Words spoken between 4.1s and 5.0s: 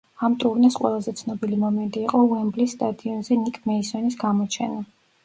გამოჩენა.